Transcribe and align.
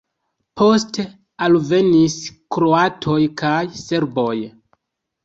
Poste 0.59 1.03
alvenis 1.47 2.15
kroatoj 2.57 3.19
kaj 3.43 3.61
serboj. 3.83 4.35